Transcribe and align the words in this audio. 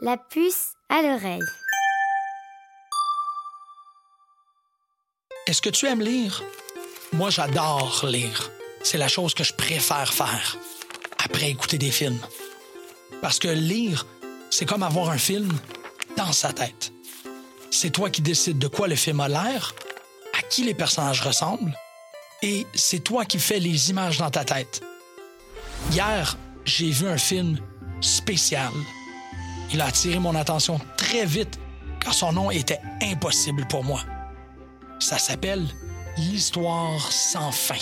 La 0.00 0.16
puce 0.16 0.72
à 0.88 1.02
l'oreille. 1.02 1.40
Est-ce 5.46 5.62
que 5.62 5.70
tu 5.70 5.86
aimes 5.86 6.00
lire? 6.00 6.42
Moi, 7.12 7.30
j'adore 7.30 8.04
lire. 8.06 8.50
C'est 8.82 8.98
la 8.98 9.08
chose 9.08 9.34
que 9.34 9.44
je 9.44 9.52
préfère 9.52 10.12
faire 10.12 10.56
après 11.24 11.50
écouter 11.50 11.78
des 11.78 11.90
films. 11.90 12.18
Parce 13.20 13.38
que 13.38 13.48
lire, 13.48 14.06
c'est 14.50 14.66
comme 14.66 14.82
avoir 14.82 15.10
un 15.10 15.18
film 15.18 15.52
dans 16.16 16.32
sa 16.32 16.52
tête. 16.52 16.92
C'est 17.70 17.90
toi 17.90 18.10
qui 18.10 18.22
décides 18.22 18.58
de 18.58 18.68
quoi 18.68 18.88
le 18.88 18.96
film 18.96 19.20
a 19.20 19.28
l'air, 19.28 19.74
à 20.36 20.42
qui 20.42 20.64
les 20.64 20.74
personnages 20.74 21.20
ressemblent, 21.20 21.76
et 22.42 22.66
c'est 22.74 23.04
toi 23.04 23.24
qui 23.24 23.38
fais 23.38 23.60
les 23.60 23.90
images 23.90 24.18
dans 24.18 24.30
ta 24.30 24.44
tête. 24.44 24.82
Hier, 25.92 26.36
j'ai 26.64 26.90
vu 26.90 27.06
un 27.06 27.18
film 27.18 27.58
spécial. 28.00 28.72
Il 29.70 29.80
a 29.80 29.86
attiré 29.86 30.18
mon 30.18 30.34
attention 30.34 30.80
très 30.96 31.24
vite 31.24 31.58
car 32.00 32.14
son 32.14 32.32
nom 32.32 32.50
était 32.50 32.80
impossible 33.02 33.66
pour 33.68 33.84
moi. 33.84 34.00
Ça 34.98 35.18
s'appelle 35.18 35.66
L'histoire 36.18 37.10
sans 37.10 37.52
fin. 37.52 37.74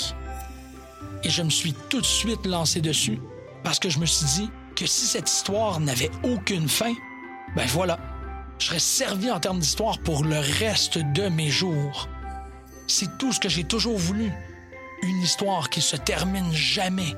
Et 1.25 1.31
je 1.31 1.43
me 1.43 1.51
suis 1.51 1.75
tout 1.89 2.01
de 2.01 2.07
suite 2.07 2.47
lancé 2.47 2.81
dessus 2.81 3.19
parce 3.65 3.79
que 3.79 3.89
je 3.89 3.99
me 3.99 4.07
suis 4.07 4.27
dit 4.27 4.51
que 4.77 4.87
si 4.87 5.07
cette 5.07 5.29
histoire 5.29 5.81
n'avait 5.81 6.11
aucune 6.23 6.69
fin, 6.69 6.95
ben 7.57 7.67
voilà, 7.67 7.99
je 8.59 8.67
serais 8.67 8.79
servi 8.79 9.31
en 9.31 9.41
termes 9.41 9.59
d'histoire 9.59 9.99
pour 9.99 10.25
le 10.25 10.39
reste 10.39 10.99
de 10.99 11.29
mes 11.29 11.51
jours. 11.51 12.09
C'est 12.87 13.19
tout 13.19 13.33
ce 13.33 13.41
que 13.41 13.49
j'ai 13.49 13.65
toujours 13.65 13.99
voulu. 13.99 14.33
Une 15.03 15.23
histoire 15.23 15.71
qui 15.71 15.81
se 15.81 15.97
termine 15.97 16.53
jamais. 16.53 17.15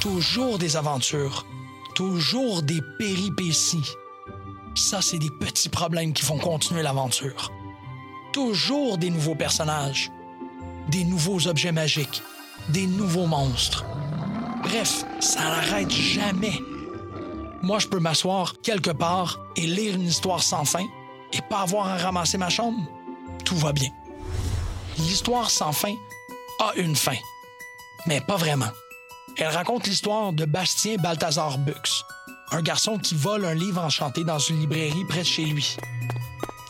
Toujours 0.00 0.58
des 0.58 0.76
aventures, 0.76 1.46
toujours 1.96 2.62
des 2.62 2.82
péripéties. 2.98 3.96
Ça, 4.74 5.00
c'est 5.00 5.18
des 5.18 5.30
petits 5.30 5.70
problèmes 5.70 6.12
qui 6.12 6.22
font 6.22 6.38
continuer 6.38 6.82
l'aventure. 6.82 7.50
Toujours 8.34 8.98
des 8.98 9.08
nouveaux 9.08 9.34
personnages, 9.34 10.12
des 10.90 11.04
nouveaux 11.04 11.48
objets 11.48 11.72
magiques, 11.72 12.22
des 12.68 12.86
nouveaux 12.86 13.26
monstres. 13.26 13.86
Bref, 14.62 15.06
ça 15.20 15.40
n'arrête 15.40 15.90
jamais. 15.90 16.60
Moi, 17.62 17.78
je 17.78 17.88
peux 17.88 17.98
m'asseoir 17.98 18.60
quelque 18.62 18.90
part 18.90 19.40
et 19.56 19.66
lire 19.66 19.94
une 19.94 20.02
histoire 20.02 20.42
sans 20.42 20.66
fin 20.66 20.84
et 21.32 21.40
pas 21.48 21.60
avoir 21.60 21.88
à 21.88 21.96
ramasser 21.96 22.36
ma 22.36 22.50
chambre. 22.50 22.78
Tout 23.46 23.56
va 23.56 23.72
bien. 23.72 23.90
L'histoire 24.98 25.50
sans 25.50 25.72
fin 25.72 25.94
a 26.60 26.74
une 26.76 26.94
fin, 26.94 27.16
mais 28.06 28.20
pas 28.20 28.36
vraiment. 28.36 28.70
Elle 29.38 29.48
raconte 29.48 29.86
l'histoire 29.86 30.32
de 30.32 30.46
Bastien 30.46 30.96
Balthazar 30.96 31.58
Bux, 31.58 32.04
un 32.52 32.62
garçon 32.62 32.96
qui 32.96 33.14
vole 33.14 33.44
un 33.44 33.52
livre 33.52 33.82
enchanté 33.82 34.24
dans 34.24 34.38
une 34.38 34.60
librairie 34.60 35.04
près 35.06 35.20
de 35.20 35.26
chez 35.26 35.44
lui. 35.44 35.76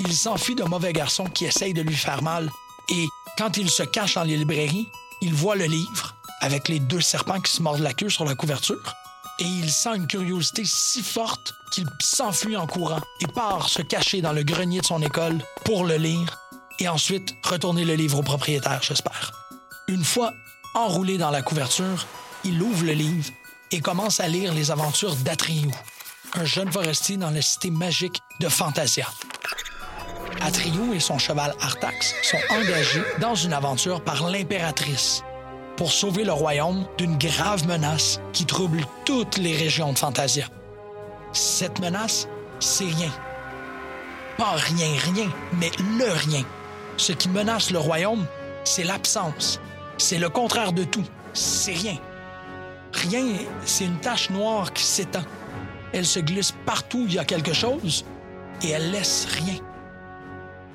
Il 0.01 0.13
s'enfuit 0.13 0.57
d'un 0.57 0.67
mauvais 0.67 0.93
garçon 0.93 1.25
qui 1.25 1.45
essaye 1.45 1.75
de 1.75 1.83
lui 1.83 1.95
faire 1.95 2.23
mal 2.23 2.51
et, 2.89 3.07
quand 3.39 3.57
il 3.57 3.71
se 3.71 3.85
cache 3.85 4.17
dans 4.17 4.25
les 4.25 4.37
librairies, 4.37 4.89
il 5.23 5.33
voit 5.33 5.55
le 5.55 5.67
livre 5.67 6.17
avec 6.41 6.69
les 6.69 6.81
deux 6.81 7.01
serpents 7.01 7.41
qui 7.41 7.53
se 7.53 7.63
mordent 7.63 7.81
la 7.81 7.95
queue 7.95 8.09
sur 8.09 8.25
la 8.25 8.35
couverture 8.35 8.95
et 9.39 9.45
il 9.45 9.71
sent 9.71 9.95
une 9.95 10.09
curiosité 10.09 10.63
si 10.65 11.03
forte 11.03 11.55
qu'il 11.71 11.87
s'enfuit 12.01 12.57
en 12.57 12.67
courant 12.67 13.01
et 13.21 13.27
part 13.29 13.69
se 13.69 13.83
cacher 13.83 14.23
dans 14.23 14.33
le 14.33 14.43
grenier 14.43 14.81
de 14.81 14.87
son 14.87 15.03
école 15.03 15.39
pour 15.65 15.85
le 15.85 15.97
lire 15.97 16.37
et 16.81 16.89
ensuite 16.89 17.33
retourner 17.45 17.85
le 17.85 17.95
livre 17.95 18.19
au 18.19 18.23
propriétaire, 18.23 18.81
j'espère. 18.83 19.33
Une 19.87 20.05
fois 20.05 20.33
enroulé 20.75 21.17
dans 21.17 21.31
la 21.31 21.43
couverture, 21.43 22.07
il 22.47 22.63
ouvre 22.63 22.85
le 22.85 22.93
livre 22.93 23.31
et 23.73 23.81
commence 23.81 24.21
à 24.21 24.29
lire 24.29 24.55
les 24.55 24.71
aventures 24.71 25.17
d'Atriou, 25.17 25.71
un 26.35 26.45
jeune 26.45 26.71
forestier 26.71 27.17
dans 27.17 27.31
la 27.31 27.43
cité 27.43 27.71
magique 27.71 28.21
de 28.41 28.49
Fantasia. 28.49 29.07
Atriou 30.41 30.93
et 30.95 31.01
son 31.01 31.19
cheval 31.19 31.55
Artax 31.61 32.15
sont 32.23 32.39
engagés 32.51 33.03
dans 33.21 33.35
une 33.35 33.53
aventure 33.53 34.03
par 34.03 34.29
l'impératrice 34.29 35.25
pour 35.77 35.91
sauver 35.91 36.25
le 36.25 36.33
royaume 36.33 36.87
d'une 36.99 37.19
grave 37.19 37.67
menace 37.67 38.21
qui 38.33 38.47
trouble 38.47 38.87
toutes 39.05 39.39
les 39.39 39.57
régions 39.57 39.93
de 39.93 39.99
Fantasia. 39.99 40.47
Cette 41.33 41.81
menace, 41.81 42.29
c'est 42.61 42.85
rien. 42.85 43.11
Pas 44.39 44.53
rien, 44.53 44.89
rien, 45.15 45.31
mais 45.55 45.71
le 45.99 46.13
rien. 46.13 46.45
Ce 46.97 47.13
qui 47.13 47.29
menace 47.29 47.71
le 47.71 47.79
royaume, 47.79 48.25
c'est 48.65 48.85
l'absence. 48.85 49.61
C'est 49.99 50.19
le 50.19 50.29
contraire 50.29 50.73
de 50.73 50.85
tout. 50.85 51.05
C'est 51.33 51.73
rien. 51.73 51.99
Rien, 53.09 53.25
c'est 53.65 53.85
une 53.85 53.99
tache 53.99 54.31
noire 54.31 54.73
qui 54.73 54.83
s'étend. 54.83 55.23
Elle 55.93 56.07
se 56.07 56.19
glisse 56.19 56.53
partout 56.65 56.99
où 56.99 57.07
il 57.07 57.15
y 57.15 57.19
a 57.19 57.25
quelque 57.25 57.53
chose 57.53 58.05
et 58.63 58.71
elle 58.71 58.91
laisse 58.91 59.27
rien. 59.31 59.57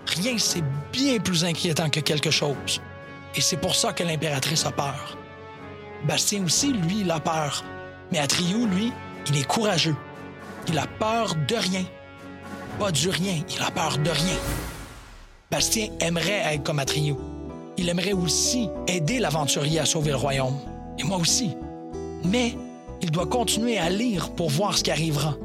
Rien, 0.08 0.38
c'est 0.38 0.64
bien 0.92 1.20
plus 1.20 1.44
inquiétant 1.44 1.90
que 1.90 2.00
quelque 2.00 2.32
chose. 2.32 2.82
Et 3.36 3.42
c'est 3.42 3.58
pour 3.58 3.76
ça 3.76 3.94
que 3.94 4.04
l'impératrice 4.04 4.66
a 4.66 4.72
peur. 4.72 5.18
Bastien 6.06 6.44
aussi, 6.44 6.74
lui, 6.74 7.02
il 7.02 7.12
a 7.12 7.20
peur. 7.20 7.64
Mais 8.12 8.20
Atriou, 8.20 8.66
lui, 8.66 8.92
il 9.28 9.38
est 9.38 9.48
courageux. 9.48 9.96
Il 10.68 10.78
a 10.78 10.88
peur 10.88 11.36
de 11.48 11.56
rien. 11.56 11.84
Pas 12.80 12.92
du 12.92 13.10
rien, 13.10 13.44
il 13.50 13.62
a 13.62 13.72
peur 13.72 13.98
de 13.98 14.10
rien. 14.10 14.38
Bastien 15.50 15.90
aimerait 16.00 16.54
être 16.54 16.64
comme 16.64 16.80
Atriou. 16.80 17.20
Il 17.78 17.90
aimerait 17.90 18.14
aussi 18.14 18.70
aider 18.88 19.20
l'aventurier 19.20 19.80
à 19.80 19.86
sauver 19.86 20.12
le 20.12 20.18
royaume. 20.18 20.58
Et 20.98 21.04
moi 21.04 21.18
aussi. 21.18 21.56
Mais 22.24 22.56
il 23.02 23.12
doit 23.12 23.26
continuer 23.26 23.78
à 23.78 23.90
lire 23.90 24.32
pour 24.32 24.50
voir 24.50 24.78
ce 24.78 24.84
qui 24.84 24.92
arrivera. 24.92 25.36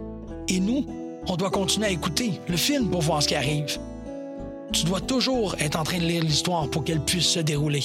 Et 0.48 0.60
nous, 0.60 0.86
on 1.28 1.36
doit 1.36 1.50
continuer 1.50 1.86
à 1.86 1.90
écouter 1.90 2.40
le 2.48 2.56
film 2.56 2.90
pour 2.90 3.00
voir 3.00 3.22
ce 3.22 3.28
qui 3.28 3.34
arrive. 3.34 3.78
Tu 4.72 4.84
dois 4.84 5.00
toujours 5.00 5.54
être 5.58 5.78
en 5.78 5.84
train 5.84 5.98
de 5.98 6.04
lire 6.04 6.22
l'histoire 6.22 6.68
pour 6.68 6.84
qu'elle 6.84 7.00
puisse 7.00 7.26
se 7.26 7.40
dérouler. 7.40 7.84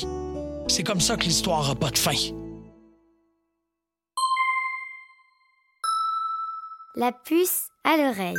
C'est 0.68 0.84
comme 0.84 1.02
ça 1.02 1.16
que 1.16 1.24
l'histoire 1.24 1.68
n'a 1.68 1.75
pas 1.75 1.90
de 1.90 1.97
fin. 1.97 2.12
La 6.96 7.12
puce 7.12 7.69
à 7.84 7.97
l'oreille. 7.97 8.35